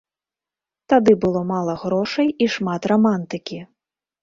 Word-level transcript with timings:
Тады 0.93 1.11
было 1.25 1.43
мала 1.51 1.77
грошай 1.83 2.33
і 2.47 2.49
шмат 2.57 2.91
рамантыкі. 2.95 3.63